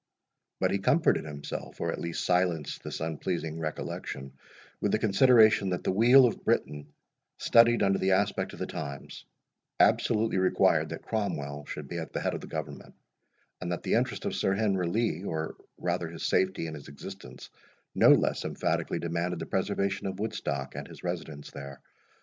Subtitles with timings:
[0.59, 4.33] But he comforted himself, or at least silenced this unpleasing recollection,
[4.79, 6.91] with the consideration, that the weal of Britain,
[7.37, 9.25] studied under the aspect of the times,
[9.79, 12.95] absolutely required that Cromwell should be at the head of the government;
[13.61, 17.51] and that the interest of Sir Henry Lee, or rather his safety and his existence,
[17.93, 21.79] no less emphatically demanded the preservation of Woodstock, and his residence there.